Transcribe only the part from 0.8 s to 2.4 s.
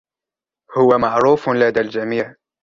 معروف لدى الجميع.